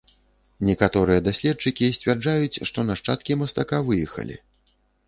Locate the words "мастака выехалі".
3.45-4.35